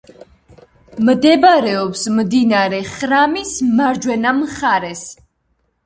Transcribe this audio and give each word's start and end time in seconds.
მდებარეობს 1.09 2.07
მდინარე 2.21 2.81
ხრამის 2.97 3.55
მარჯვენა 3.79 4.37
მხარეს. 4.43 5.11